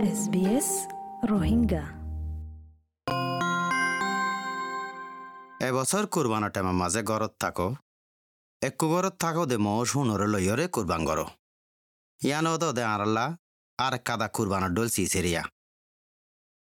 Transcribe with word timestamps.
SBS 0.00 0.68
Rohingya 1.30 1.84
এবছর 5.66 6.04
কুরবানৰ 6.14 6.50
টাইমৰ 6.50 6.76
মাজে 6.82 7.00
ঘৰত 7.02 7.32
থাকো। 7.42 7.68
একো 8.62 8.86
ঘৰত 8.92 9.14
থাকো 9.18 9.42
দে 9.46 9.56
মৌ 9.56 9.80
সোণরে 9.84 10.26
লইয়রে 10.26 10.66
কুরবান 10.74 11.02
করো 11.06 11.26
ইয়ানো 12.20 12.52
তো 12.58 12.68
দে 12.72 12.82
আরাল্লা 12.84 13.24
আর 13.78 13.94
কাদা 13.98 14.26
কুরবানের 14.28 14.70
ডোল 14.70 14.88
সিসেরিয়া 14.88 15.42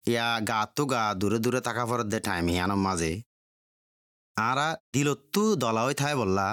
ইয়া 0.05 0.27
গা 0.49 0.59
তো 0.75 0.83
গা 0.85 1.01
দূরে 1.13 1.37
দূরে 1.39 1.61
থাকা 1.61 1.83
পরত 1.85 2.07
দে 2.13 2.19
টাইম 2.19 2.47
ইয়ানোর 2.49 2.81
মাঝে 2.85 3.11
আরা 4.37 4.67
দিলত্তু 4.93 5.41
দলা 5.55 5.81
হয়ে 5.83 5.95
থাই 5.95 6.13
বললা 6.15 6.47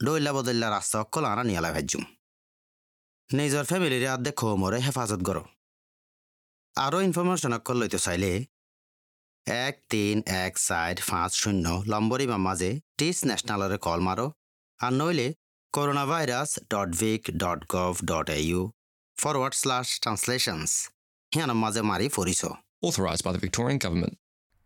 ডইলা 0.00 0.30
বদল্লা 0.32 0.66
রাস্তা 0.70 0.96
অকল 1.00 1.24
আরা 1.24 1.42
নিয়ালা 1.44 1.70
নিজর 3.30 3.64
ফ্যামিলির 3.64 4.04
আদে 4.08 4.30
খোমরে 4.38 4.78
হেফাজত 4.78 5.22
করো 5.28 5.44
আরও 6.76 6.98
ইনফরমেশন 7.08 7.52
অকল 7.58 7.76
লইতে 7.80 7.98
চাইলে 8.06 8.32
এক 9.66 9.74
তিন 9.92 10.16
এক 10.44 10.52
চার 10.66 10.94
পাঁচ 11.10 11.32
শূন্য 11.42 11.66
লম্বরি 11.92 12.26
মাঝে 12.46 12.70
টিস 12.98 13.18
ন্যাশনালরে 13.28 13.78
কল 13.86 14.00
মারো। 14.06 14.26
আর 14.80 14.92
নইলে 15.00 15.28
corona 15.74 16.04
virus 16.10 16.50
dot 16.72 16.90
vic 17.02 17.22
dot 17.42 17.60
gov 17.74 17.92
dot 18.10 18.26
A 18.36 18.38
U 18.48 18.60
forward 19.16 19.54
slash 19.62 19.86
translations 20.02 20.70
হিয়ানোর 21.32 21.58
মাঝে 21.64 21.80
মারি 21.90 22.06
ফরিস 22.16 22.42
authorised 22.86 23.22
by 23.26 23.32
the 23.34 23.42
Victorian 23.44 23.78
Government. 23.84 24.14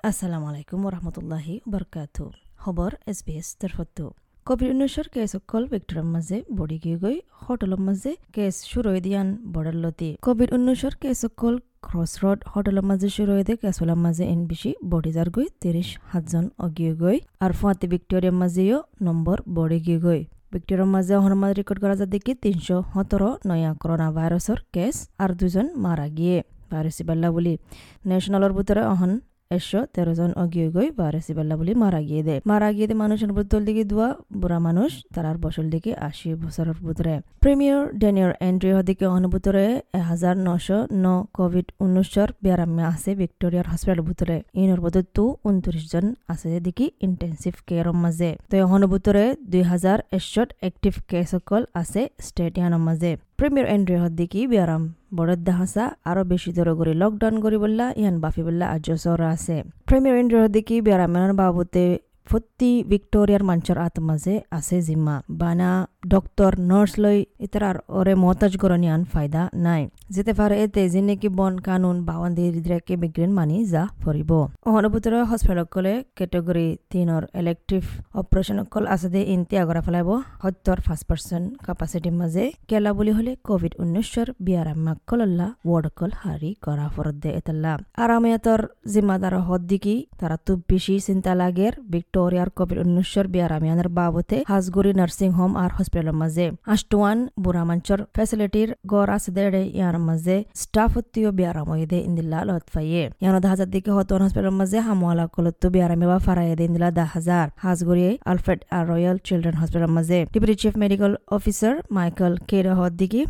আসসালামু 0.08 0.46
আলাইকুম 0.50 0.80
ওরহমতুল্লাহি 0.88 1.54
বরকাতু। 1.72 2.24
খবর 2.62 2.90
এছ 3.10 3.18
বি 3.26 3.34
এছ 3.40 3.48
তরফতো 3.60 4.04
কোভিড 4.46 4.68
উনিশৰ 4.74 5.06
কেছ 5.14 5.32
অকল 5.40 5.62
ভিক্টৰৰ 5.72 6.06
মাজে 6.14 6.38
বঢ়ি 6.58 6.78
গৈ 6.84 6.96
গৈ 7.04 7.16
হোটেলৰ 7.44 7.80
মাজে 7.88 8.12
কেছ 8.36 8.54
শুৰৈ 8.70 8.98
দিয়ান 9.06 9.28
বৰ্ডাৰ 9.54 9.76
লতি। 9.84 10.10
কোভিড 10.26 10.50
উনিশৰ 10.56 10.94
কেছ 11.02 11.18
অকল 11.28 11.54
ক্ৰছ 11.82 12.12
ৰোড 12.22 12.38
হোটেলৰ 12.52 12.84
মাজে 12.90 13.08
শুৰৈ 13.14 13.42
দে 13.48 13.54
কেছলৰ 13.62 13.98
মাজে 14.04 14.24
এন 14.32 14.40
বেছি 14.48 14.70
বঢ়ি 14.92 15.10
যাৰ 15.16 15.28
গৈ 15.36 15.46
ত্ৰিশ 15.62 15.88
সাতজন 16.10 16.44
অগিয়ে 16.66 16.92
গৈ 17.02 17.16
আৰু 17.44 17.54
ফুৱাতে 17.60 17.86
ভিক্টৰিয়াৰ 17.92 18.34
মাজেও 18.40 18.78
নম্বৰ 19.06 19.38
বঢ়ি 19.56 19.96
গৈ। 20.06 20.20
ভিক্টৰিয়াৰ 20.52 20.88
মাজে 20.94 21.14
হনুমান 21.24 21.50
ৰেকৰ্ড 21.58 21.78
কৰা 21.82 21.94
যায় 22.00 22.10
দেখি 22.14 22.32
তিনশ 22.44 22.66
সোতৰ 22.92 23.22
নয়া 23.50 23.70
কৰোনা 23.82 24.08
ভাইৰাছৰ 24.18 24.58
কেছ 24.74 24.94
আৰু 25.22 25.32
দুজন 25.40 25.66
মাৰা 25.84 26.06
গিয়ে। 26.18 26.38
ভাইৰাছ 26.70 26.98
বাল্লা 27.08 27.28
বুলি। 27.36 27.54
ন্যাশনালৰ 28.08 28.52
ভিতৰে 28.58 28.82
অহন 28.92 29.12
একশো 29.50 29.80
তেরো 29.94 30.12
জন 30.14 30.30
অগিয়ে 30.34 30.66
গই 30.70 30.88
ভাইরাসি 30.90 31.32
বাল্লা 31.34 31.54
বলে 31.56 31.72
মারা 31.74 32.00
গিয়ে 32.00 32.22
দেয় 32.22 32.40
মারা 32.46 32.68
গিয়ে 32.72 32.86
দেয় 32.86 32.98
মানুষের 32.98 33.30
দিকে 33.64 33.84
দোয়া, 33.84 34.08
বুড়া 34.32 34.58
মানুষ 34.58 34.90
তারার 35.14 35.38
বছর 35.38 35.64
দিকে 35.64 35.90
আশি 36.08 36.28
বছরের 36.34 36.78
ভিতরে 36.86 37.14
প্রিমিয়ার 37.40 37.82
ডেনিয়র 37.98 38.32
এন্ট্রি 38.40 38.70
হদিকে 38.72 39.06
অনুভূতরে 39.06 39.64
এহাজার 39.92 40.36
নশো 40.38 40.78
ন 40.94 41.06
কোভিড 41.32 41.66
উনিশর 41.80 42.28
ব্যারামে 42.42 42.82
আছে 42.84 43.10
ভিক্টোরিয়ার 43.14 43.66
হসপিটাল 43.72 44.00
ভিতরে 44.00 44.36
ইনর 44.54 44.80
বদল 44.80 45.04
তু 45.14 45.24
উনত্রিশ 45.44 45.84
জন 45.92 46.04
আছে 46.28 46.48
দেখি 46.60 46.86
ইন্টেন্সিভ 47.00 47.54
কেয়ারের 47.66 47.96
মাঝে 47.96 48.30
তো 48.50 48.56
অনুভূতরে 48.66 49.24
দুই 49.46 49.62
হাজার 49.62 49.98
একশত 50.10 50.48
এক্টিভ 50.60 50.94
কেস 51.08 51.26
সকল 51.28 51.62
আছে 51.74 52.02
স্টেডিয়ামের 52.20 52.82
মাঝে 52.82 53.10
প্রিমিয়ার 53.38 53.66
এন্ট্রি 53.74 53.96
হদ্দিকি 54.02 54.40
বিয়ারাম। 54.52 54.82
বড়দ 55.16 55.40
দাহাসা 55.48 55.84
আরও 56.10 56.22
বেশি 56.32 56.50
দর 56.56 56.68
করে 56.78 56.92
লকডাউন 57.02 57.34
করি 57.44 57.56
বললা 57.64 57.86
ইহান 58.00 58.16
বাফি 58.22 58.42
বললা 58.48 58.66
আজ 58.74 58.86
সর 59.04 59.20
আছে। 59.34 59.56
প্রিমিয়ার 59.88 60.16
এন্ট্রি 60.22 60.38
হদ্দিকি 60.44 60.76
বিয়ারামের 60.86 61.32
বাবুতে 61.40 61.86
ফত্তি 62.30 62.72
ভিক্টোরিয়ার 62.90 63.42
মঞ্চর 63.48 63.78
আত 63.86 63.96
যে 64.24 64.34
আছে 64.58 64.76
জিম্মা। 64.86 65.16
বানা 65.40 65.70
ডক্টর 66.12 66.52
নার্স 66.70 66.92
লই 67.04 67.18
ইতার 67.46 67.76
ওরে 67.98 68.14
মহতাজ 68.22 68.52
করনিয়ান 68.62 69.00
ফায়দা 69.12 69.42
নাই। 69.66 69.82
যেতে 70.14 70.32
পারে 70.38 70.54
এতে 70.64 70.82
জিনেকি 70.92 71.28
বন 71.38 71.54
কানুন 71.66 71.96
বাওয়ান্দি 72.08 72.44
রিদ্রাকে 72.54 72.94
বিগ্রেন 73.02 73.32
মানি 73.38 73.56
যা 73.72 73.82
ফরিব। 74.02 74.30
অনুভূতর 74.78 75.14
হসপিটাল 75.30 75.66
কলে 75.74 75.94
ক্যাটেগরি 76.16 76.68
তিনর 76.90 77.22
ইলেকটিভ 77.40 77.82
অপারেশন 78.20 78.58
কল 78.72 78.84
আছে 78.94 79.08
দে 79.14 79.20
ইনতি 79.34 79.54
আগরা 79.62 79.80
ফেলাইব। 79.86 80.10
সত্তর 80.42 80.78
পাঁচ 80.86 81.00
পার্সেন্ট 81.08 81.46
ক্যাপাসিটির 81.64 82.14
মাঝে 82.20 82.44
কেলা 82.68 82.90
বুলি 82.98 83.12
হলে 83.18 83.32
কোভিড 83.48 83.72
উনিশর 83.82 84.28
বিয়ারাম্মা 84.46 84.92
কলল্লা 85.08 85.48
ওয়ার্ড 85.66 85.86
কল 85.98 86.12
হারি 86.22 86.50
করা 86.64 86.86
ফরত 86.94 87.16
দে 87.22 87.30
এতাল্লা। 87.40 87.72
আরামিয়াতর 88.04 88.60
জিম্মাদার 88.92 89.34
হদ 89.46 89.62
দিকি 89.70 89.96
তারা 90.20 90.36
তুব 90.46 90.58
বেশি 90.70 90.94
চিন্তা 91.06 91.32
লাগের 91.40 91.72
ভিক্টোরিয়ার 91.92 92.48
কোভিড 92.58 92.78
উনিশর 92.84 93.26
বিয়ারামিয়ানের 93.34 93.88
বাবতে 93.98 94.36
হাজগুড়ি 94.50 94.92
নার্সিং 95.00 95.30
হোম 95.38 95.52
আর 95.64 95.70
হসপিটালের 95.96 96.16
মাঝে 96.22 96.46
আষ্টওয়ান 96.66 97.18
বুড়ামাঞ্চর 97.42 97.98
ফেসিলিটির 98.14 98.68
গড় 98.86 99.10
আছে 99.16 99.30
মাঝে 100.00 100.36
স্টাফ 100.54 100.90
হত্তিও 100.96 101.30
বিয়ারাময়দে 101.32 101.98
ইন্দিল্লা 102.00 102.38
লতফাইয়ে 102.48 103.02
ইয়ানো 103.22 103.38
দা 103.40 103.48
হাজার 103.52 103.68
দিকে 103.74 103.90
হতন 103.96 104.20
হসপিটাল 104.24 104.54
মাঝে 104.60 104.78
হামওয়ালা 104.86 105.24
কলত 105.26 105.62
বিয়ারামে 105.74 106.06
বা 106.10 106.18
ফারাইদে 106.18 106.64
ইন্দিল্লা 106.68 106.90
দা 106.98 107.04
হাজার 107.14 107.46
হাজগুড়ি 107.64 108.04
আলফ্রেড 108.24 108.60
আর 108.70 108.84
রয়্যাল 108.90 109.16
চিলড্রেন 109.26 109.56
হসপিটাল 109.60 109.90
মাঝে 109.96 110.18
deputy 110.32 110.54
chief 110.60 110.74
medical 110.82 111.12
officer 111.28 111.74
Michael 111.90 112.32
হদ 112.78 112.92
দিকে 113.00 113.20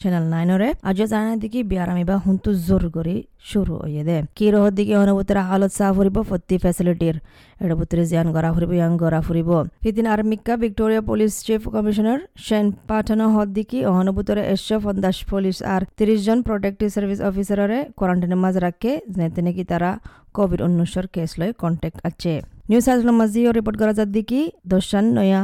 চ্যানেল 0.00 0.24
নাইনরে 0.32 0.68
আজ 0.82 0.98
জানা 1.12 1.32
দিকে 1.42 1.60
বিয়ারামি 1.70 2.04
বা 2.10 2.16
হুন্তু 2.24 2.50
জোর 2.66 2.84
করে 2.96 3.14
শুরু 3.50 3.74
হয়ে 3.82 4.02
দে 4.08 4.16
কি 4.36 4.46
রহ 4.52 4.64
দিকে 4.78 4.94
অনুভূতির 5.02 5.38
হালত 5.48 5.70
চাহ 5.78 5.90
ফুরিব 5.96 6.16
ফতি 6.28 6.56
ফেসিলিটির 6.64 7.16
এটা 7.60 7.74
ভিতরে 7.80 8.02
জিয়ান 8.10 8.28
গড়া 8.36 8.50
ফুরিব 8.54 8.70
ইয়াং 8.72 8.92
গড়া 9.02 9.20
ফুরিব 9.26 9.50
সিদিন 9.82 10.06
আর্মিকা 10.14 10.54
Victoria 10.62 11.02
police 11.08 11.30
chief 11.46 11.62
commissioner 11.74 12.20
Shane 12.38 12.66
পাঠানো 12.88 13.26
হদ 13.34 13.48
দিকে 13.56 13.78
অনুভূতরে 13.92 14.42
একশো 14.46 14.76
পঞ্চাশ 14.84 15.16
পুলিশ 15.30 15.56
আর 15.72 15.82
তিরিশ 15.98 16.18
জন 16.26 16.38
প্রোটেক্টিভ 16.46 16.88
সার্ভিস 16.96 17.20
অফিসাররে 17.28 17.78
কোয়ারেন্টাইনের 17.98 18.40
মাঝে 18.44 18.60
রাখে 18.66 18.92
যেতে 19.16 19.40
নাকি 19.46 19.62
তারা 19.70 19.90
কোভিড 20.36 20.60
উনিশর 20.66 21.06
কেস 21.14 21.30
লয় 21.40 21.52
কন্ট্যাক্ট 21.62 21.98
আছে 22.08 22.32
নিউজ 22.68 22.82
সাইজল 22.86 23.10
মাঝিও 23.20 23.50
রিপোর্ট 23.50 23.76
করা 23.80 23.92
যার 23.98 24.10
দিকে 24.16 24.40
দশান 24.70 25.04
নয়া 25.16 25.42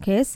কেস 0.00 0.28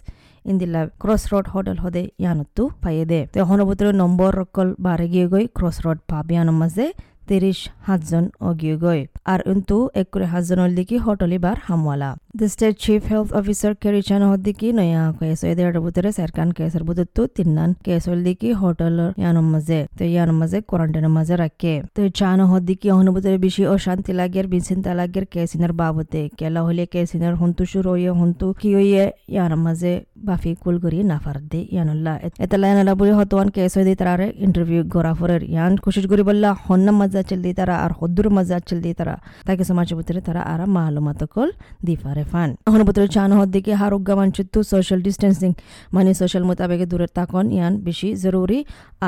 ಇಂದಿಲ್ಲ 0.46 0.78
ಕ್ರಾಸ್ 1.02 1.28
ರೋಡ್ 1.34 1.50
ಹೋಟೆಲ್ 1.50 1.80
ಹೋದೆ 1.80 2.04
ಯಾನತ್ತು 2.26 2.64
ಪಾಯದೆ 2.84 3.22
ಹೊನಬುತ್ರ 3.50 3.88
ನಂಬರ್ 4.02 4.38
ರೊಕ್ಕಲ್ 4.42 4.74
ಬಾರಗಿಯ 4.80 5.26
ಗೈ 5.28 5.44
ಕ್ರಾಸ್ 5.58 5.82
ರೋಡ್ 5.86 6.02
ಪಾಬಿಯಾನ 6.12 6.52
ಮಜೆ 6.62 6.88
তিরিশ 7.30 7.60
সাতজন 7.86 8.24
অগিয়ে 8.50 8.76
গৈ 8.84 9.00
আর 9.32 9.40
কিন্তু 9.48 9.76
একুরে 10.02 10.26
সাতজনের 10.32 10.72
দিকে 10.78 10.96
হোটেলি 11.06 11.38
বার 11.46 11.58
হামওয়ালা 11.66 12.10
the 12.40 12.48
state 12.54 12.76
chief 12.84 13.02
health 13.12 13.30
officer 13.40 13.74
Kerry 13.84 14.02
Chant 14.08 14.22
হদ্দিকি 14.32 14.68
নয়া 14.80 15.04
কেস 15.18 15.40
এদের 15.52 15.68
বুতরে 15.86 16.10
সারকান 16.18 16.50
কেসের 16.58 16.84
বুতত্তু 16.88 17.22
তিন্নান 17.36 17.70
কেসল 17.86 18.18
দিকে 18.28 18.50
হোটেলের 18.62 19.10
ইয়ানোর 19.22 19.48
মাঝে 19.54 19.80
তো 19.98 20.04
ইয়ানোর 20.14 20.38
মাঝে 20.42 20.58
কোয়ারেন্টাইনের 20.70 21.14
মাঝে 21.18 21.36
রাখে 21.36 21.74
তো 21.96 22.02
চান 22.20 22.40
হদ্দিকি 22.52 22.88
অনুভূতির 22.94 23.38
বেশি 23.46 23.64
অশান্তি 23.68 24.12
লাগের 24.20 24.46
বিচিন্তা 24.54 24.92
লাগের 25.00 25.26
কেসিনের 25.34 25.74
বাবতে 25.82 26.22
কেলা 26.40 26.62
হলে 26.68 26.84
কেসিনের 26.94 27.34
হন্তু 27.42 27.64
সুর 27.72 27.86
হইয়ে 27.92 28.12
হন্তু 28.20 28.46
কি 28.60 28.70
হইয়ে 28.78 29.04
ইয়ানোর 29.34 29.62
মাঝে 29.66 29.94
বাফি 30.29 30.51
কুল 30.63 30.77
করি 30.85 30.99
নাফার 31.11 31.37
দে 31.51 31.61
ইয়ানুল্লাহ 31.75 32.15
এটা 32.45 32.57
লাইনালা 32.63 32.93
বলি 33.01 33.13
হতওয়ান 33.19 33.49
কেস 33.55 33.73
হয়ে 33.77 33.87
দিয়ে 33.89 33.99
তারা 34.01 34.27
ইন্টারভিউ 34.47 34.81
গড়া 34.95 35.13
ফরের 35.19 35.43
ইয়ান 35.55 35.73
কোশিশ 35.85 36.05
করি 36.11 36.23
বললা, 36.29 36.51
হন্না 36.65 36.93
মজা 37.01 37.21
চলদি 37.31 37.51
তারা 37.59 37.75
আর 37.85 37.93
হদ্দুর 37.99 38.29
মজা 38.37 38.57
চলদি 38.69 38.91
তারা 38.99 39.15
তাকে 39.47 39.63
সমাজ 39.71 39.89
ভিতরে 39.99 40.21
তারা 40.27 40.43
আর 40.53 40.61
মালুমাত 40.77 41.21
কল 41.35 41.49
দি 41.87 41.95
পারে 42.05 42.25
ফান। 42.31 42.51
এখন 42.69 42.81
ভিতরে 42.89 43.07
চান 43.15 43.31
হদ্দিকে 43.39 43.73
হারুগ্য 43.81 44.09
মানচিত্তু 44.21 44.59
সোশ্যাল 44.73 45.01
ডিস্টেন্সিং 45.07 45.51
মানে 45.95 46.11
সোশ্যাল 46.21 46.45
মোতাবেকে 46.49 46.87
দূরের 46.91 47.11
তাকন 47.19 47.47
ইয়ান 47.57 47.73
বেশি 47.87 48.09
জরুরি। 48.23 48.59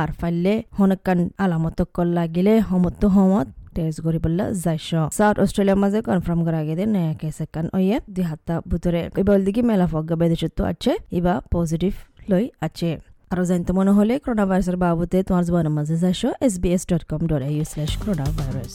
আর 0.00 0.09
ফাইলে 0.19 0.54
হনকান 0.78 1.19
আলামত 1.44 1.78
কল 1.97 2.09
লাগিলে 2.19 2.53
সমত্ত 2.69 3.03
সমত 3.16 3.48
টেস্ট 3.77 3.99
করি 4.05 4.19
যাইছ 4.65 4.89
সাউথ 5.19 5.37
অস্ট্রেলিয়ার 5.45 5.79
মাঝে 5.85 5.99
কনফার্ম 6.09 6.41
করা 6.47 6.61
গেছে 6.69 6.85
নয়া 6.95 7.13
কেস 7.21 7.39
কান 7.55 7.67
ওয়ে 7.75 7.97
দুই 8.15 8.25
হাত্তা 8.31 8.55
ভিতরে 8.71 9.01
এবার 9.21 9.39
দিকে 9.47 9.61
মেলা 9.71 9.87
ফগ্গা 9.93 10.17
বেদেশত্ব 10.23 10.59
আছে 10.71 10.93
এবা 11.19 11.35
পজিটিভ 11.55 11.93
লই 12.31 12.45
আছে 12.67 12.91
আৰু 13.31 13.43
জানিতে 13.49 13.73
মনে 13.79 13.93
হলে 13.99 14.15
করোনা 14.25 14.45
ভাইরাসের 14.51 14.77
বাবদে 14.83 15.19
তোমার 15.29 15.43
জীবনের 15.47 15.73
মাঝে 15.79 15.97
যাইছ 16.03 16.23
S 16.47 16.55
B 16.63 16.69
S 16.77 16.83
dot 16.91 17.03
com 17.11 17.21
dot 17.31 17.43
A 17.49 17.51
U 17.57 17.65
slash 17.73 17.93
corona 18.01 18.25
virus 18.39 18.75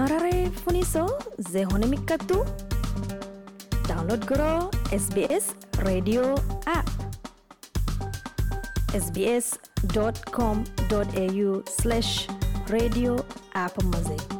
আর 0.00 0.10
আরে 0.16 0.34
শুনিছ 0.62 0.92
যে 1.52 1.60
হনে 1.70 1.86
মিক্কাটো 1.92 2.38
ডাউনলোড 3.88 4.22
করো 4.30 4.52
S 4.96 5.04
B 5.14 5.22
S 5.36 5.44
radio 5.88 6.22
app 6.68 6.86
S 8.98 9.06
B 9.14 9.22
S 9.36 9.46
dot 9.96 10.16
com 10.38 10.56
dot 10.92 11.08
A 11.16 11.26
U 11.36 11.50
slash 11.78 12.08
radio, 12.70 13.24
Apple 13.54 13.84
Music. 13.88 14.37